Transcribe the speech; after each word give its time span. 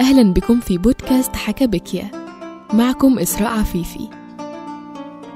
أهلا 0.00 0.32
بكم 0.32 0.60
في 0.60 0.78
بودكاست 0.78 1.36
حكى 1.36 1.66
بكيا 1.66 2.10
معكم 2.72 3.18
إسراء 3.18 3.58
عفيفي. 3.58 4.08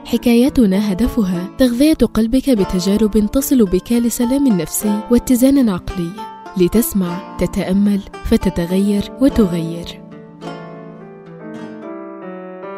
حكاياتنا 0.05 0.93
هدفها 0.93 1.49
تغذية 1.59 1.95
قلبك 1.95 2.51
بتجارب 2.51 3.31
تصل 3.33 3.65
بك 3.65 3.93
لسلام 3.93 4.49
نفسي 4.49 5.01
واتزان 5.11 5.69
عقلي. 5.69 6.11
لتسمع 6.57 7.37
تتأمل 7.39 8.01
فتتغير 8.25 9.13
وتغير. 9.21 10.03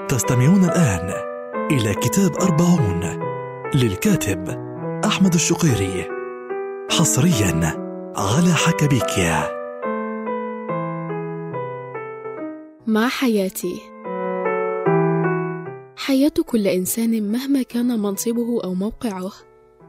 تستمعون 0.09 0.65
الآن 0.65 1.11
إلى 1.71 1.95
كتاب 1.95 2.31
أربعون 2.43 3.01
للكاتب 3.75 4.49
أحمد 5.05 5.35
الشقيري 5.35 6.09
حصريا 6.91 7.77
على 8.17 8.53
حكبيكيا 8.53 9.56
مع 12.89 13.09
حياتي. 13.09 13.81
حياة 15.97 16.33
كل 16.47 16.67
إنسان 16.67 17.33
مهما 17.33 17.63
كان 17.63 18.01
منصبه 18.01 18.65
أو 18.65 18.75
موقعه 18.75 19.33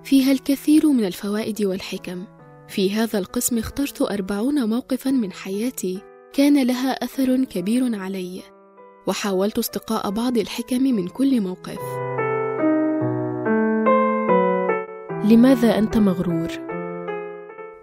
فيها 0.04 0.32
الكثير 0.32 0.88
من 0.88 1.06
الفوائد 1.06 1.64
والحكم. 1.64 2.24
في 2.68 2.92
هذا 2.92 3.20
القسم 3.20 3.58
اخترت 3.58 4.02
أربعون 4.02 4.70
موقفا 4.70 5.12
من 5.12 5.32
حياتي 5.32 6.02
كان 6.34 6.64
لها 6.64 6.92
أثر 6.92 7.44
كبير 7.44 8.00
علي 8.00 8.42
وحاولت 9.08 9.58
استقاء 9.58 10.10
بعض 10.10 10.38
الحكم 10.38 10.84
من 10.84 11.08
كل 11.08 11.42
موقف. 11.42 11.80
لماذا 15.32 15.78
أنت 15.78 15.98
مغرور؟ 15.98 16.48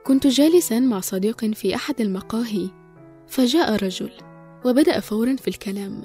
كنت 0.04 0.26
جالسا 0.26 0.80
مع 0.80 1.00
صديق 1.00 1.44
في 1.44 1.74
أحد 1.74 2.00
المقاهي 2.00 2.68
فجاء 3.26 3.84
رجل. 3.84 4.33
وبدأ 4.64 5.00
فورا 5.00 5.36
في 5.36 5.48
الكلام. 5.48 6.02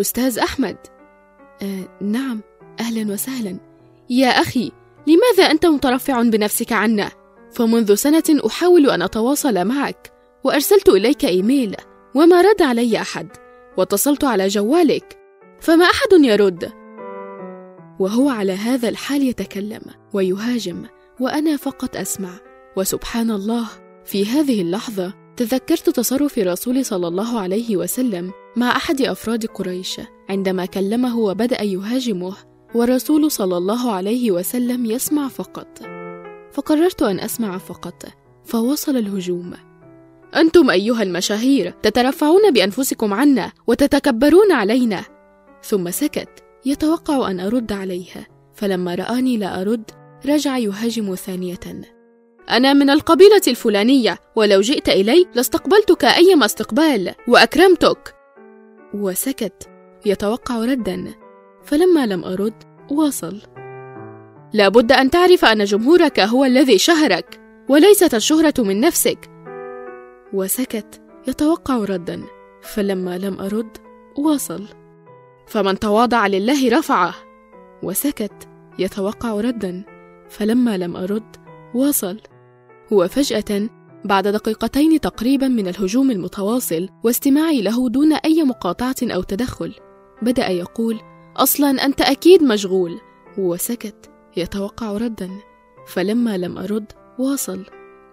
أستاذ 0.00 0.38
أحمد 0.38 0.76
آه 1.62 1.88
نعم 2.02 2.40
أهلا 2.80 3.12
وسهلا. 3.12 3.58
يا 4.10 4.28
أخي 4.28 4.72
لماذا 5.06 5.50
أنت 5.50 5.66
مترفع 5.66 6.22
بنفسك 6.22 6.72
عنا؟ 6.72 7.10
فمنذ 7.52 7.94
سنة 7.94 8.22
أحاول 8.46 8.90
أن 8.90 9.02
أتواصل 9.02 9.64
معك 9.64 10.12
وأرسلت 10.44 10.88
إليك 10.88 11.24
إيميل 11.24 11.76
وما 12.14 12.40
رد 12.40 12.62
علي 12.62 13.00
أحد 13.00 13.28
واتصلت 13.76 14.24
على 14.24 14.48
جوالك. 14.48 15.18
فما 15.60 15.84
أحد 15.84 16.12
يرد؟ 16.12 16.72
وهو 17.98 18.28
على 18.28 18.52
هذا 18.52 18.88
الحال 18.88 19.22
يتكلم 19.22 19.82
ويهاجم 20.12 20.86
وأنا 21.20 21.56
فقط 21.56 21.96
أسمع. 21.96 22.30
وسبحان 22.76 23.30
الله 23.30 23.68
في 24.04 24.26
هذه 24.26 24.62
اللحظة 24.62 25.25
تذكرت 25.36 25.90
تصرف 25.90 26.38
رسول 26.38 26.84
صلى 26.84 27.08
الله 27.08 27.40
عليه 27.40 27.76
وسلم 27.76 28.32
مع 28.56 28.76
أحد 28.76 29.02
أفراد 29.02 29.46
قريش 29.46 30.00
عندما 30.28 30.66
كلمه 30.66 31.18
وبدأ 31.18 31.62
يهاجمه 31.62 32.34
ورسول 32.74 33.30
صلى 33.30 33.56
الله 33.56 33.92
عليه 33.92 34.30
وسلم 34.30 34.86
يسمع 34.86 35.28
فقط. 35.28 35.78
فقررت 36.52 37.02
أن 37.02 37.20
أسمع 37.20 37.58
فقط 37.58 38.04
فوصل 38.44 38.96
الهجوم. 38.96 39.52
أنتم 40.36 40.70
أيها 40.70 41.02
المشاهير 41.02 41.70
تترفعون 41.70 42.50
بأنفسكم 42.52 43.14
عنا 43.14 43.52
وتتكبرون 43.66 44.52
علينا. 44.52 45.04
ثم 45.62 45.90
سكت 45.90 46.44
يتوقع 46.66 47.30
أن 47.30 47.40
أرد 47.40 47.72
عليها 47.72 48.26
فلما 48.54 48.94
رآني 48.94 49.36
لا 49.36 49.60
أرد 49.60 49.90
رجع 50.26 50.58
يهاجم 50.58 51.14
ثانية. 51.14 51.95
أنا 52.50 52.72
من 52.72 52.90
القبيلة 52.90 53.42
الفلانية 53.48 54.18
ولو 54.36 54.60
جئت 54.60 54.88
إلي 54.88 55.26
لاستقبلتك 55.34 56.04
أيما 56.04 56.44
استقبال 56.44 57.14
وأكرمتك. 57.28 58.14
وسكت 58.94 59.68
يتوقع 60.06 60.64
ردا 60.64 61.14
فلما 61.64 62.06
لم 62.06 62.24
أرد 62.24 62.54
واصل. 62.90 63.40
لابد 64.52 64.92
أن 64.92 65.10
تعرف 65.10 65.44
أن 65.44 65.64
جمهورك 65.64 66.20
هو 66.20 66.44
الذي 66.44 66.78
شهرك 66.78 67.40
وليست 67.68 68.14
الشهرة 68.14 68.54
من 68.58 68.80
نفسك. 68.80 69.30
وسكت 70.32 71.02
يتوقع 71.28 71.76
ردا 71.76 72.22
فلما 72.62 73.18
لم 73.18 73.40
أرد 73.40 73.76
واصل. 74.18 74.64
فمن 75.46 75.78
تواضع 75.78 76.26
لله 76.26 76.78
رفعه. 76.78 77.14
وسكت 77.82 78.48
يتوقع 78.78 79.40
ردا 79.40 79.84
فلما 80.28 80.76
لم 80.76 80.96
أرد 80.96 81.36
واصل. 81.74 82.20
وفجأة 82.90 83.68
بعد 84.04 84.28
دقيقتين 84.28 85.00
تقريبا 85.00 85.48
من 85.48 85.68
الهجوم 85.68 86.10
المتواصل 86.10 86.88
واستماعي 87.04 87.62
له 87.62 87.88
دون 87.88 88.12
أي 88.12 88.42
مقاطعة 88.42 88.96
أو 89.02 89.22
تدخل. 89.22 89.74
بدأ 90.22 90.48
يقول 90.48 91.00
أصلا 91.36 91.84
أنت 91.84 92.00
أكيد 92.00 92.42
مشغول. 92.42 93.00
وسكت 93.38 94.10
يتوقع 94.36 94.92
ردا. 94.92 95.30
فلما 95.86 96.36
لم 96.36 96.58
أرد 96.58 96.92
واصل. 97.18 97.64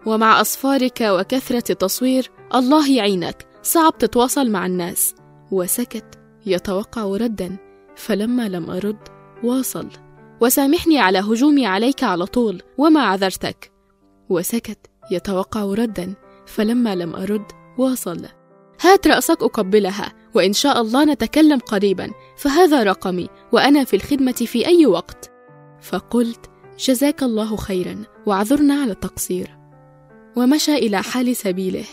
ومع 0.06 0.42
أصفارك 0.42 1.02
وكثرة 1.02 1.72
التصوير 1.72 2.32
الله 2.56 2.92
يعينك. 2.92 3.48
صعب 3.64 3.98
تتواصل 3.98 4.50
مع 4.50 4.66
الناس. 4.66 5.16
وسكت 5.52 6.20
يتوقع 6.46 7.04
ردا. 7.04 7.58
فلما 7.96 8.50
لم 8.50 8.70
أرد 8.70 9.00
واصل. 9.44 9.88
وسامحني 10.42 11.00
على 11.00 11.20
هجومي 11.20 11.66
عليك 11.66 12.04
على 12.04 12.26
طول 12.26 12.62
وما 12.78 13.02
عذرتك. 13.02 13.73
وسكت 14.34 14.80
يتوقع 15.12 15.64
ردا 15.64 16.14
فلما 16.46 16.96
لم 16.96 17.16
أرد 17.16 17.46
واصل. 17.78 18.26
هات 18.82 19.08
رأسك 19.08 19.44
أقبلها 19.44 20.14
وإن 20.34 20.54
شاء 20.54 20.82
الله 20.82 21.06
نتكلم 21.06 21.60
قريبا 21.60 22.12
فهذا 22.38 22.84
رقمي 22.84 23.30
وأنا 23.52 23.84
في 23.84 23.96
الخدمة 23.96 24.32
في 24.32 24.68
أي 24.68 24.86
وقت. 24.86 25.32
فقلت 25.82 26.50
جزاك 26.80 27.24
الله 27.24 27.56
خيرا 27.56 28.04
وعذرنا 28.26 28.82
على 28.82 28.92
التقصير. 28.92 29.58
ومشى 30.36 30.76
إلى 30.76 31.04
حال 31.04 31.36
سبيله. 31.36 31.86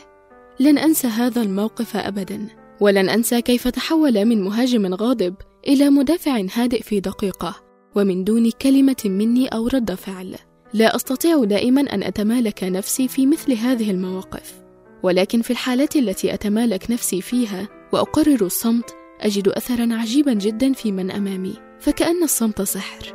لن 0.61 0.79
أنسى 0.79 1.07
هذا 1.07 1.43
الموقف 1.43 1.97
أبدا 1.97 2.49
ولن 2.81 3.09
أنسى 3.09 3.43
كيف 3.43 3.69
تحول 3.69 4.25
من 4.25 4.43
مهاجم 4.43 4.95
غاضب 4.95 5.35
إلى 5.69 5.91
مدافع 5.91 6.43
هادئ 6.55 6.83
في 6.83 7.01
دقيقة 7.01 7.55
ومن 7.95 8.25
دون 8.25 8.51
كلمة 8.51 9.03
مني 9.05 9.49
أو 9.49 9.69
رد 9.69 9.95
فعل. 9.95 10.37
لا 10.75 10.97
أستطيع 10.97 11.45
دائما 11.45 11.81
أن 11.81 12.03
أتمالك 12.03 12.65
نفسي 12.65 13.09
في 13.09 13.27
مثل 13.27 13.53
هذه 13.53 13.91
المواقف 13.91 14.61
ولكن 15.03 15.43
في 15.43 15.51
الحالات 15.51 15.97
التي 15.97 16.35
أتمالك 16.35 16.91
نفسي 16.91 17.23
فيها 17.23 17.69
وأقرر 17.93 18.47
الصمت 18.47 18.95
أجد 19.21 19.49
أثرا 19.49 19.89
عجيبا 19.95 20.33
جدا 20.33 20.73
في 20.73 20.93
من 20.93 21.11
أمامي 21.11 21.55
فكأن 21.81 22.23
الصمت 22.23 22.63
سحر. 22.63 23.15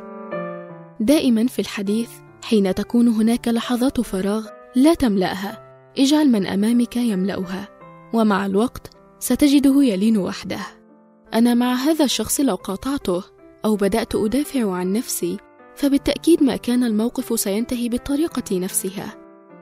دائما 1.00 1.46
في 1.46 1.58
الحديث 1.58 2.10
حين 2.44 2.74
تكون 2.74 3.08
هناك 3.08 3.48
لحظات 3.48 4.00
فراغ 4.00 4.46
لا 4.76 4.94
تملأها 4.94 5.62
اجعل 5.98 6.28
من 6.28 6.46
أمامك 6.46 6.96
يملأها 6.96 7.68
ومع 8.14 8.46
الوقت 8.46 8.90
ستجده 9.18 9.82
يلين 9.82 10.18
وحده. 10.18 10.60
أنا 11.34 11.54
مع 11.54 11.74
هذا 11.74 12.04
الشخص 12.04 12.40
لو 12.40 12.54
قاطعته 12.54 13.24
أو 13.64 13.76
بدأت 13.76 14.14
أدافع 14.14 14.72
عن 14.72 14.92
نفسي 14.92 15.36
فبالتأكيد 15.76 16.42
ما 16.42 16.56
كان 16.56 16.84
الموقف 16.84 17.40
سينتهي 17.40 17.88
بالطريقة 17.88 18.58
نفسها. 18.58 19.16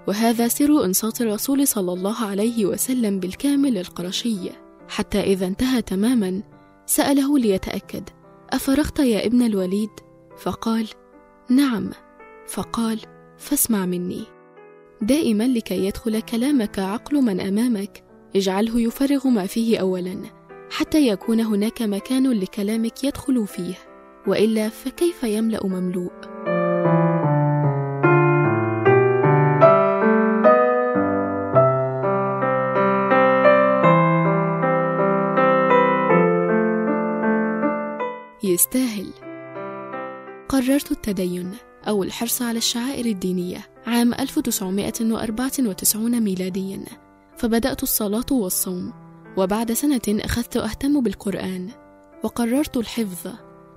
وهذا 0.08 0.48
سر 0.48 0.84
إنصات 0.84 1.20
الرسول 1.20 1.68
صلى 1.68 1.92
الله 1.92 2.24
عليه 2.24 2.66
وسلم 2.66 3.20
بالكامل 3.20 3.78
القرشي. 3.78 4.50
حتى 4.88 5.20
إذا 5.20 5.46
انتهى 5.46 5.82
تماما 5.82 6.42
سأله 6.86 7.38
ليتأكد 7.38 8.08
أفرغت 8.50 8.98
يا 8.98 9.26
ابن 9.26 9.42
الوليد؟ 9.42 9.90
فقال 10.38 10.88
نعم. 11.50 11.90
فقال 12.46 13.00
فاسمع 13.38 13.86
مني. 13.86 14.24
دائما 15.02 15.48
لكي 15.48 15.86
يدخل 15.86 16.20
كلامك 16.20 16.78
عقل 16.78 17.22
من 17.22 17.40
أمامك 17.40 18.04
اجعله 18.36 18.80
يفرغ 18.80 19.28
ما 19.28 19.46
فيه 19.46 19.78
اولا 19.78 20.16
حتى 20.70 21.08
يكون 21.08 21.40
هناك 21.40 21.82
مكان 21.82 22.32
لكلامك 22.32 23.04
يدخل 23.04 23.46
فيه. 23.46 23.93
وإلا 24.26 24.68
فكيف 24.68 25.24
يملأ 25.24 25.66
مملوء؟ 25.66 26.12
يستاهل. 38.44 39.10
قررت 40.48 40.92
التدين 40.92 41.52
أو 41.88 42.02
الحرص 42.02 42.42
على 42.42 42.58
الشعائر 42.58 43.06
الدينية 43.06 43.66
عام 43.86 44.14
1994 44.14 46.20
ميلاديا 46.20 46.84
فبدأت 47.36 47.82
الصلاة 47.82 48.26
والصوم 48.30 48.92
وبعد 49.36 49.72
سنة 49.72 50.00
أخذت 50.08 50.56
أهتم 50.56 51.00
بالقرآن 51.00 51.68
وقررت 52.24 52.76
الحفظ. 52.76 53.28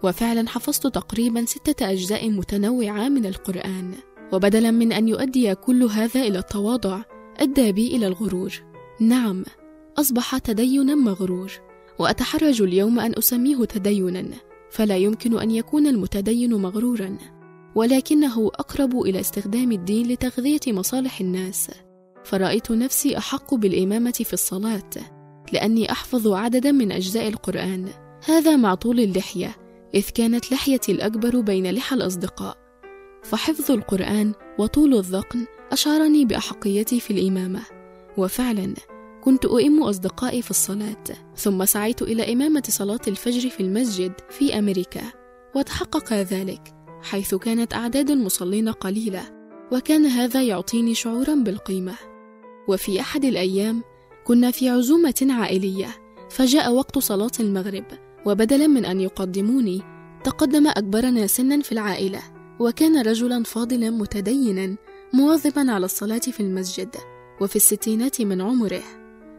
وفعلا 0.04 0.50
حفظت 0.50 0.88
تقريبا 0.88 1.46
ستة 1.46 1.92
أجزاء 1.92 2.30
متنوعة 2.30 3.10
من 3.10 3.26
القرآن 3.26 3.94
وبدلا 4.34 4.72
من 4.72 4.94
أن 4.94 5.08
يؤدي 5.08 5.56
كل 5.56 5.84
هذا 5.84 6.22
إلى 6.22 6.40
التواضع 6.40 7.02
أدى 7.38 7.72
بي 7.72 7.96
إلى 7.96 8.08
الغرور. 8.08 8.54
نعم 9.00 9.44
أصبح 9.98 10.38
تدينا 10.38 10.96
مغرور 10.96 11.52
وأتحرج 12.00 12.62
اليوم 12.62 13.00
أن 13.00 13.14
أسميه 13.18 13.66
تدينا 13.66 14.26
فلا 14.72 14.98
يمكن 14.98 15.40
أن 15.40 15.52
يكون 15.52 15.88
المتدين 15.88 16.54
مغرورا. 16.54 17.18
ولكنه 17.76 18.48
أقرب 18.48 19.02
إلى 19.02 19.20
استخدام 19.20 19.72
الدين 19.72 20.08
لتغذية 20.08 20.60
مصالح 20.68 21.22
الناس. 21.22 21.72
فرأيت 22.24 22.72
نفسي 22.72 23.18
أحق 23.18 23.54
بالإمامة 23.54 24.12
في 24.12 24.34
الصلاة 24.34 24.90
لأني 25.54 25.92
أحفظ 25.92 26.28
عددا 26.28 26.72
من 26.72 26.92
أجزاء 26.92 27.28
القرآن. 27.28 27.86
هذا 28.26 28.56
مع 28.56 28.76
طول 28.76 29.00
اللحية 29.00 29.67
إذ 29.96 30.10
كانت 30.10 30.52
لحيتي 30.52 30.92
الأكبر 30.92 31.40
بين 31.40 31.72
لحى 31.72 31.96
الأصدقاء. 31.96 32.58
فحفظ 33.24 33.72
القرآن 33.72 34.34
وطول 34.60 34.94
الذقن 34.94 35.46
أشعرني 35.72 36.26
بأحقيتي 36.26 37.00
في 37.00 37.12
الإمامة. 37.12 37.62
وفعلا 38.18 38.74
كنت 39.24 39.46
أئم 39.46 39.84
أصدقائي 39.84 40.42
في 40.42 40.52
الصلاة 40.52 41.04
ثم 41.36 41.66
سعيت 41.66 42.02
إلى 42.02 42.34
إمامة 42.34 42.64
صلاة 42.68 43.00
الفجر 43.08 43.50
في 43.50 43.60
المسجد 43.60 44.14
في 44.30 44.60
أمريكا. 44.60 45.02
وتحقق 45.56 46.14
ذلك 46.14 46.74
حيث 47.02 47.36
كانت 47.36 47.74
أعداد 47.74 48.10
المصلين 48.10 48.70
قليلة 48.70 49.24
وكان 49.72 50.06
هذا 50.06 50.44
يعطيني 50.44 50.94
شعورا 50.94 51.36
بالقيمة. 51.36 51.96
وفي 52.68 53.00
أحد 53.00 53.26
الأيام 53.26 53.84
كنا 54.24 54.52
في 54.52 54.70
عزومة 54.70 55.28
عائلية 55.30 55.88
فجاء 56.30 56.74
وقت 56.74 56.98
صلاة 56.98 57.32
المغرب. 57.40 58.07
وبدلا 58.26 58.68
من 58.68 58.86
أن 58.86 59.02
يقدموني 59.02 59.82
تقدم 60.24 60.68
أكبرنا 60.68 61.28
سنا 61.28 61.62
في 61.62 61.72
العائلة 61.72 62.20
وكان 62.60 63.02
رجلا 63.02 63.44
فاضلا 63.44 63.90
متدينا 63.90 64.76
مواظبا 65.14 65.72
على 65.72 65.86
الصلاة 65.86 66.20
في 66.20 66.40
المسجد 66.40 66.96
وفي 67.42 67.56
الستينات 67.56 68.22
من 68.22 68.42
عمره. 68.42 68.84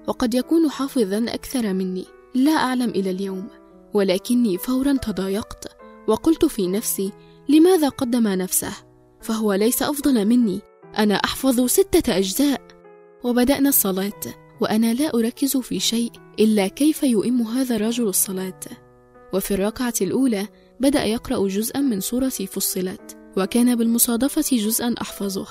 وقد 0.09 0.35
يكون 0.35 0.71
حافظا 0.71 1.25
أكثر 1.29 1.73
مني. 1.73 2.05
لا 2.35 2.53
أعلم 2.53 2.91
إلى 2.91 3.11
اليوم 3.11 3.49
ولكني 3.95 4.59
فورا 4.59 4.93
تضايقت 4.93 5.67
وقلت 6.09 6.45
في 6.45 6.67
نفسي 6.67 7.13
لماذا 7.49 7.89
قدم 7.89 8.29
نفسه؟ 8.29 8.73
فهو 9.21 9.53
ليس 9.53 9.83
أفضل 9.83 10.27
مني 10.27 10.61
أنا 10.99 11.15
أحفظ 11.15 11.67
ستة 11.67 12.17
أجزاء. 12.17 12.61
وبدأنا 13.25 13.69
الصلاة. 13.69 14.48
وأنا 14.61 14.95
لا 14.95 15.15
أركز 15.15 15.57
في 15.57 15.81
شيء 15.81 16.13
إلا 16.39 16.69
كيف 16.69 17.03
يؤم 17.03 17.43
هذا 17.43 17.77
الرجل 17.77 18.09
الصلاة. 18.09 18.61
وفي 19.35 19.55
الركعة 19.55 19.95
الأولى 20.01 20.49
بدأ 20.81 21.05
يقرأ 21.05 21.49
جزءا 21.49 21.81
من 21.81 22.01
سورة 22.01 22.29
فصلت 22.29 23.19
وكان 23.37 23.77
بالمصادفة 23.77 24.57
جزءا 24.57 24.95
أحفظه. 25.01 25.47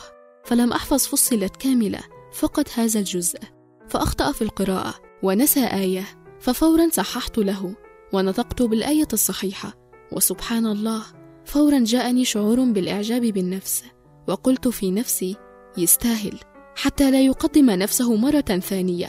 فلم 0.46 0.74
أحفظ 0.74 1.00
فصلت 1.00 1.56
كاملة 1.56 2.00
فقط 2.34 2.70
هذا 2.76 3.00
الجزء. 3.00 3.40
فأخطأ 3.88 4.32
في 4.32 4.42
القراءة 4.42 4.96
ونسى 5.24 5.66
آية 5.66 6.06
ففورا 6.40 6.90
صححت 6.92 7.38
له 7.38 7.76
ونطقت 8.14 8.62
بالآية 8.62 9.08
الصحيحة. 9.14 9.74
وسبحان 10.12 10.66
الله 10.66 11.04
فورا 11.46 11.80
جاءني 11.80 12.26
شعور 12.26 12.64
بالإعجاب 12.64 13.22
بالنفس 13.22 13.84
وقلت 14.28 14.68
في 14.68 14.92
نفسي 14.92 15.36
يستاهل. 15.78 16.40
حتى 16.78 17.12
لا 17.12 17.22
يقدم 17.22 17.70
نفسه 17.70 18.16
مرة 18.16 18.42
ثانية. 18.42 19.08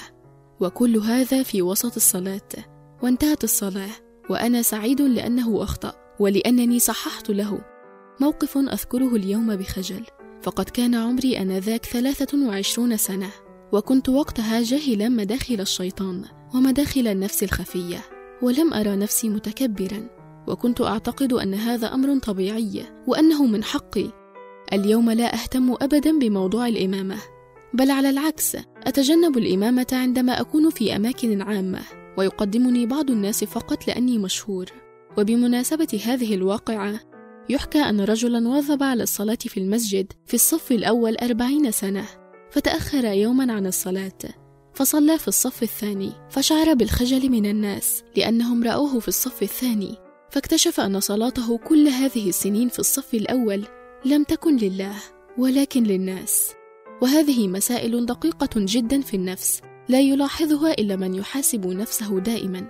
وكل 0.60 0.96
هذا 0.96 1.42
في 1.42 1.62
وسط 1.62 1.96
الصلاة. 1.96 2.48
وانتهت 3.02 3.44
الصلاة. 3.44 3.90
وأنا 4.30 4.62
سعيد 4.62 5.02
لأنه 5.02 5.62
أخطأ. 5.62 5.92
ولأنني 6.20 6.78
صححت 6.78 7.30
له. 7.30 7.60
موقف 8.20 8.58
أذكره 8.58 9.16
اليوم 9.16 9.56
بخجل. 9.56 10.04
فقد 10.42 10.64
كان 10.64 10.94
عمري 10.94 11.38
ثلاثة 11.84 12.46
وعشرون 12.48 12.96
سنة. 12.96 13.30
وكنت 13.72 14.08
وقتها 14.08 14.62
جاهلا 14.62 15.08
مداخل 15.08 15.60
الشيطان. 15.60 16.24
ومداخل 16.54 17.06
النفس 17.08 17.42
الخفية. 17.42 17.98
ولم 18.42 18.74
أرى 18.74 18.96
نفسي 18.96 19.28
متكبرا. 19.28 20.08
وكنت 20.46 20.80
أعتقد 20.80 21.32
أن 21.32 21.54
هذا 21.54 21.94
أمر 21.94 22.18
طبيعي. 22.18 22.84
وأنه 23.06 23.46
من 23.46 23.64
حقي. 23.64 24.06
اليوم 24.72 25.10
لا 25.10 25.34
أهتم 25.34 25.76
أبدا 25.80 26.18
بموضوع 26.18 26.68
الإمامة. 26.68 27.16
بل 27.74 27.90
على 27.90 28.10
العكس 28.10 28.56
أتجنب 28.86 29.38
الإمامة 29.38 29.86
عندما 29.92 30.40
أكون 30.40 30.70
في 30.70 30.96
أماكن 30.96 31.42
عامة 31.42 31.80
ويقدمني 32.18 32.86
بعض 32.86 33.10
الناس 33.10 33.44
فقط 33.44 33.88
لأني 33.88 34.18
مشهور. 34.18 34.66
وبمناسبة 35.18 36.00
هذه 36.04 36.34
الواقعة 36.34 37.00
يحكى 37.48 37.78
أن 37.78 38.00
رجلا 38.00 38.48
واظب 38.48 38.82
على 38.82 39.02
الصلاة 39.02 39.38
في 39.40 39.60
المسجد 39.60 40.12
في 40.26 40.34
الصف 40.34 40.72
الأول 40.72 41.16
أربعين 41.16 41.70
سنة 41.70 42.04
فتأخر 42.50 43.04
يوما 43.04 43.52
عن 43.52 43.66
الصلاة 43.66 44.18
فصلى 44.74 45.18
في 45.18 45.28
الصف 45.28 45.62
الثاني 45.62 46.12
فشعر 46.30 46.74
بالخجل 46.74 47.30
من 47.30 47.46
الناس 47.46 48.02
لأنهم 48.16 48.64
رأوه 48.64 48.98
في 48.98 49.08
الصف 49.08 49.42
الثاني 49.42 49.94
فاكتشف 50.30 50.80
أن 50.80 51.00
صلاته 51.00 51.58
كل 51.58 51.88
هذه 51.88 52.28
السنين 52.28 52.68
في 52.68 52.78
الصف 52.78 53.14
الأول 53.14 53.64
لم 54.04 54.24
تكن 54.24 54.56
لله 54.56 54.94
ولكن 55.38 55.82
للناس. 55.82 56.57
وهذه 57.02 57.48
مسائل 57.48 58.06
دقيقة 58.06 58.50
جدا 58.56 59.00
في 59.00 59.14
النفس 59.14 59.60
لا 59.88 60.00
يلاحظها 60.00 60.72
إلا 60.72 60.96
من 60.96 61.14
يحاسب 61.14 61.66
نفسه 61.66 62.20
دائما. 62.20 62.68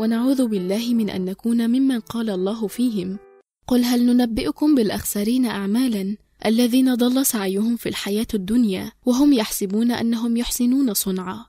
ونعوذ 0.00 0.46
بالله 0.46 0.94
من 0.94 1.10
أن 1.10 1.24
نكون 1.24 1.68
ممن 1.68 2.00
قال 2.00 2.30
الله 2.30 2.66
فيهم 2.66 3.18
قل 3.66 3.84
هل 3.84 4.06
ننبئكم 4.06 4.74
بالأخسرين 4.74 5.46
أعمالا 5.46 6.16
الذين 6.46 6.94
ضل 6.94 7.26
سعيهم 7.26 7.76
في 7.76 7.88
الحياة 7.88 8.26
الدنيا 8.34 8.92
وهم 9.06 9.32
يحسبون 9.32 9.90
أنهم 9.90 10.36
يحسنون 10.36 10.94
صنعا؟ 10.94 11.44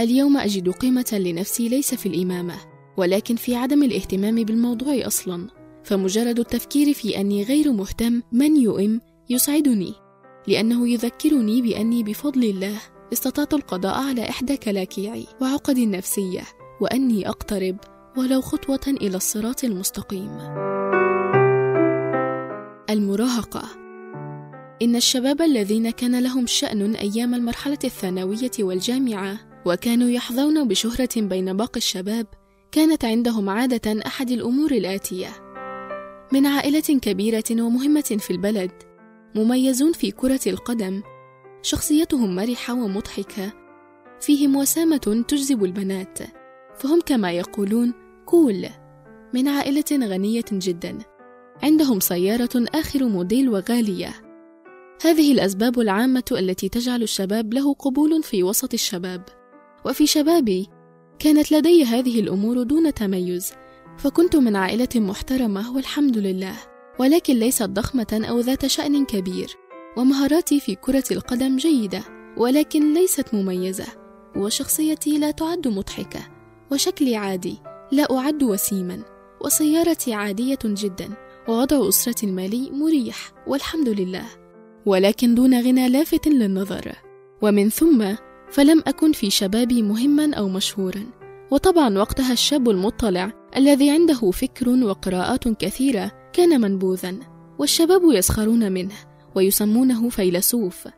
اليوم 0.00 0.36
أجد 0.36 0.68
قيمة 0.68 1.20
لنفسي 1.24 1.68
ليس 1.68 1.94
في 1.94 2.06
الإمامة 2.06 2.54
ولكن 2.96 3.36
في 3.36 3.56
عدم 3.56 3.82
الاهتمام 3.82 4.34
بالموضوع 4.34 5.06
أصلا 5.06 5.48
فمجرد 5.84 6.38
التفكير 6.38 6.92
في 6.92 7.20
أني 7.20 7.42
غير 7.44 7.72
مهتم 7.72 8.22
من 8.32 8.56
يؤم 8.56 9.00
يسعدني. 9.30 10.03
لأنه 10.48 10.88
يذكرني 10.88 11.62
بأني 11.62 12.02
بفضل 12.02 12.44
الله 12.44 12.78
استطعت 13.12 13.54
القضاء 13.54 13.94
على 14.08 14.28
إحدى 14.28 14.56
كلاكيعي 14.56 15.26
وعقدي 15.40 15.84
النفسية 15.84 16.42
وأني 16.80 17.28
أقترب 17.28 17.76
ولو 18.16 18.40
خطوة 18.40 18.80
إلى 18.88 19.16
الصراط 19.16 19.64
المستقيم. 19.64 20.38
المراهقة. 22.90 23.62
إن 24.82 24.96
الشباب 24.96 25.42
الذين 25.42 25.90
كان 25.90 26.18
لهم 26.20 26.46
شأن 26.46 26.94
أيام 26.94 27.34
المرحلة 27.34 27.78
الثانوية 27.84 28.50
والجامعة 28.60 29.38
وكانوا 29.66 30.08
يحظون 30.08 30.68
بشهرة 30.68 31.08
بين 31.16 31.56
باقي 31.56 31.76
الشباب 31.76 32.26
كانت 32.72 33.04
عندهم 33.04 33.48
عادة 33.50 34.06
أحد 34.06 34.30
الأمور 34.30 34.72
الآتية. 34.72 35.28
من 36.32 36.46
عائلة 36.46 36.98
كبيرة 37.02 37.44
ومهمة 37.50 38.16
في 38.20 38.30
البلد 38.30 38.93
مميزون 39.34 39.92
في 39.92 40.10
كرة 40.10 40.40
القدم. 40.46 41.02
شخصيتهم 41.62 42.34
مرحة 42.34 42.74
ومضحكة. 42.74 43.52
فيهم 44.20 44.56
وسامة 44.56 45.24
تجذب 45.28 45.64
البنات. 45.64 46.18
فهم 46.76 47.00
كما 47.06 47.32
يقولون 47.32 47.94
كول. 48.26 48.66
من 49.34 49.48
عائلة 49.48 49.84
غنية 49.92 50.44
جدا. 50.52 50.98
عندهم 51.62 52.00
سيارة 52.00 52.64
آخر 52.74 53.04
موديل 53.04 53.48
وغالية. 53.48 54.14
هذه 55.04 55.32
الأسباب 55.32 55.80
العامة 55.80 56.24
التي 56.32 56.68
تجعل 56.68 57.02
الشباب 57.02 57.54
له 57.54 57.74
قبول 57.74 58.22
في 58.22 58.42
وسط 58.42 58.74
الشباب. 58.74 59.22
وفي 59.86 60.06
شبابي 60.06 60.68
كانت 61.18 61.52
لدي 61.52 61.84
هذه 61.84 62.20
الأمور 62.20 62.62
دون 62.62 62.94
تميز. 62.94 63.52
فكنت 63.98 64.36
من 64.36 64.56
عائلة 64.56 64.88
محترمة 64.96 65.76
والحمد 65.76 66.18
لله. 66.18 66.73
ولكن 66.98 67.34
ليست 67.34 67.62
ضخمة 67.62 68.26
أو 68.28 68.40
ذات 68.40 68.66
شأن 68.66 69.04
كبير. 69.04 69.56
ومهاراتي 69.96 70.60
في 70.60 70.74
كرة 70.74 71.04
القدم 71.10 71.56
جيدة 71.56 72.02
ولكن 72.36 72.94
ليست 72.94 73.34
مميزة. 73.34 73.86
وشخصيتي 74.36 75.18
لا 75.18 75.30
تعد 75.30 75.68
مضحكة. 75.68 76.20
وشكلي 76.72 77.16
عادي 77.16 77.58
لا 77.92 78.18
أعد 78.18 78.42
وسيما. 78.42 79.02
وسيارتي 79.44 80.14
عادية 80.14 80.58
جدا. 80.64 81.08
ووضع 81.48 81.88
أسرتي 81.88 82.26
المالي 82.26 82.70
مريح 82.70 83.32
والحمد 83.46 83.88
لله. 83.88 84.24
ولكن 84.86 85.34
دون 85.34 85.60
غنى 85.60 85.88
لافت 85.88 86.28
للنظر. 86.28 86.92
ومن 87.42 87.70
ثم 87.70 88.14
فلم 88.50 88.82
أكن 88.86 89.12
في 89.12 89.30
شبابي 89.30 89.82
مهما 89.82 90.34
أو 90.34 90.48
مشهورا. 90.48 91.06
وطبعا 91.50 91.98
وقتها 91.98 92.32
الشاب 92.32 92.70
المطلع 92.70 93.32
الذي 93.56 93.90
عنده 93.90 94.30
فكر 94.30 94.68
وقراءات 94.68 95.48
كثيرة 95.48 96.23
كان 96.34 96.60
منبوذا 96.60 97.16
والشباب 97.58 98.02
يسخرون 98.04 98.72
منه 98.72 98.94
ويسمونه 99.34 100.08
فيلسوف. 100.08 100.88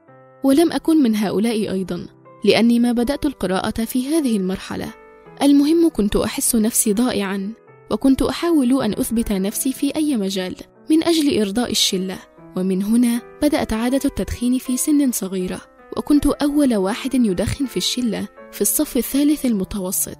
ولم 0.44 0.72
أكن 0.72 1.02
من 1.02 1.16
هؤلاء 1.16 1.72
أيضا 1.72 2.06
لأني 2.44 2.78
ما 2.78 2.92
بدأت 2.92 3.26
القراءة 3.26 3.84
في 3.84 4.08
هذه 4.08 4.36
المرحلة. 4.36 4.94
المهم 5.42 5.90
كنت 5.90 6.16
أحس 6.16 6.56
نفسي 6.56 6.92
ضائعا 6.92 7.52
وكنت 7.90 8.22
أحاول 8.22 8.82
أن 8.82 8.92
أثبت 8.92 9.32
نفسي 9.32 9.72
في 9.72 9.96
أي 9.96 10.16
مجال 10.16 10.56
من 10.90 11.04
أجل 11.04 11.40
إرضاء 11.40 11.70
الشلة. 11.70 12.18
ومن 12.56 12.82
هنا 12.82 13.22
بدأت 13.42 13.72
عادة 13.72 14.00
التدخين 14.04 14.58
في 14.58 14.76
سن 14.76 15.12
صغيرة 15.12 15.60
وكنت 15.96 16.26
أول 16.26 16.76
واحد 16.76 17.14
يدخن 17.14 17.66
في 17.66 17.76
الشلة 17.76 18.28
في 18.52 18.60
الصف 18.60 18.96
الثالث 18.96 19.46
المتوسط. 19.46 20.18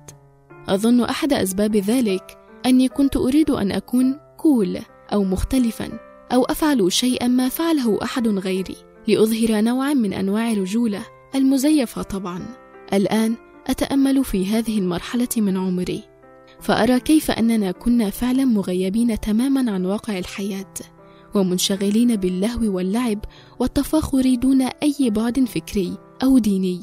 أظن 0.69 1.01
أحد 1.01 1.33
أسباب 1.33 1.77
ذلك 1.77 2.39
أني 2.67 2.89
كنت 2.89 3.17
أريد 3.17 3.51
أن 3.51 3.73
أكون 3.73 4.19
كول. 4.37 4.79
أو 5.13 5.25
مختلفا 5.25 5.99
أو 6.33 6.45
أفعل 6.45 6.93
شيئا 6.93 7.29
ما 7.29 7.49
فعله 7.49 7.99
أحد 8.03 8.29
غيري 8.29 8.77
لأظهر 9.09 9.61
نوعا 9.61 9.95
من 9.95 10.13
أنواع 10.13 10.53
الرجولة 10.53 11.07
المزيفة 11.35 12.03
طبعا. 12.03 12.43
الآن 12.93 13.35
أتأمل 13.67 14.25
في 14.25 14.47
هذه 14.47 14.79
المرحلة 14.79 15.29
من 15.37 15.57
عمري. 15.57 16.03
فأرى 16.61 17.01
كيف 17.01 17.31
أننا 17.31 17.73
كنا 17.73 18.11
فعلا 18.11 18.45
مغيبين 18.45 19.21
تماما 19.21 19.73
عن 19.73 19.85
واقع 19.85 20.19
الحياة 20.19 20.75
ومنشغلين 21.35 22.17
باللهو 22.17 22.77
واللعب 22.77 23.25
والتفاخر 23.59 24.35
دون 24.35 24.63
أي 24.63 25.11
بعد 25.11 25.45
فكري 25.45 25.99
أو 26.23 26.39
ديني. 26.39 26.81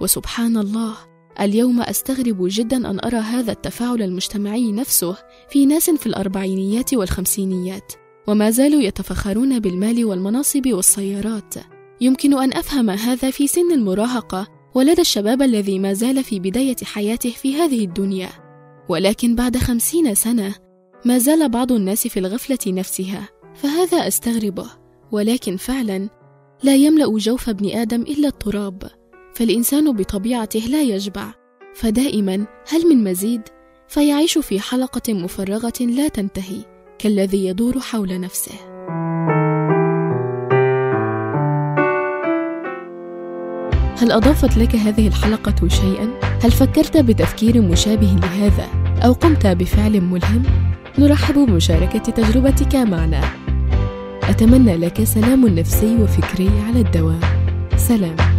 وسبحان 0.00 0.56
الله 0.56 1.09
اليوم 1.40 1.80
أستغرب 1.80 2.36
جدا 2.40 2.90
أن 2.90 3.00
أرى 3.04 3.16
هذا 3.16 3.52
التفاعل 3.52 4.02
المجتمعي 4.02 4.72
نفسه 4.72 5.16
في 5.50 5.66
ناس 5.66 5.90
في 5.90 6.06
الأربعينيات 6.06 6.94
والخمسينيات 6.94 7.92
وما 8.28 8.50
زالوا 8.50 8.82
يتفخرون 8.82 9.58
بالمال 9.58 10.04
والمناصب 10.04 10.66
والسيارات. 10.66 11.54
يمكن 12.00 12.38
أن 12.38 12.52
أفهم 12.52 12.90
هذا 12.90 13.30
في 13.30 13.46
سن 13.46 13.72
المراهقة 13.72 14.46
ولدى 14.74 15.00
الشباب 15.00 15.42
الذي 15.42 15.78
ما 15.78 15.92
زال 15.92 16.24
في 16.24 16.40
بداية 16.40 16.76
حياته 16.82 17.30
في 17.30 17.54
هذه 17.54 17.84
الدنيا. 17.84 18.30
ولكن 18.88 19.34
بعد 19.34 19.56
خمسين 19.56 20.14
سنة 20.14 20.54
ما 21.04 21.18
زال 21.18 21.48
بعض 21.48 21.72
الناس 21.72 22.06
في 22.06 22.18
الغفلة 22.18 22.58
نفسها 22.66 23.28
فهذا 23.54 24.08
أستغربه. 24.08 24.70
ولكن 25.12 25.56
فعلا 25.56 26.08
لا 26.62 26.74
يملأ 26.74 27.18
جوف 27.18 27.48
ابن 27.48 27.70
آدم 27.70 28.02
إلا 28.02 28.28
التراب. 28.28 28.99
فالإنسان 29.34 29.92
بطبيعته 29.92 30.60
لا 30.60 30.82
يشبع 30.82 31.34
فدائما 31.74 32.46
هل 32.68 32.88
من 32.88 33.04
مزيد؟ 33.04 33.42
فيعيش 33.88 34.38
في 34.38 34.60
حلقة 34.60 35.14
مفرغة 35.14 35.72
لا 35.80 36.08
تنتهي 36.08 36.64
كالذي 36.98 37.46
يدور 37.46 37.80
حول 37.80 38.20
نفسه. 38.20 38.52
هل 43.96 44.12
أضافت 44.12 44.56
لك 44.56 44.76
هذه 44.76 45.08
الحلقة 45.08 45.68
شيئا؟ 45.68 46.20
هل 46.42 46.50
فكرت 46.50 46.96
بتفكير 46.96 47.62
مشابه 47.62 48.16
لهذا 48.22 48.68
أو 49.04 49.12
قمت 49.12 49.46
بفعل 49.46 50.00
ملهم؟ 50.00 50.42
نرحب 50.98 51.34
بمشاركة 51.34 51.98
تجربتك 51.98 52.74
معنا. 52.74 53.20
أتمنى 54.22 54.76
لك 54.76 55.04
سلام 55.04 55.46
نفسي 55.46 55.96
وفكري 55.96 56.50
على 56.66 56.80
الدوام 56.80 57.20
سلام. 57.76 58.29